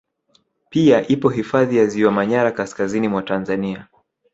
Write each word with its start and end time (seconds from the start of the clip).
Pia 0.69 1.07
ipo 1.07 1.29
hifadhi 1.29 1.77
ya 1.77 1.85
Ziwa 1.87 2.11
manyara 2.11 2.51
kaskazini 2.51 3.07
mwa 3.07 3.23
Tanzania 3.23 3.87